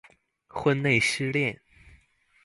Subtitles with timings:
[0.47, 1.55] 婚內失戀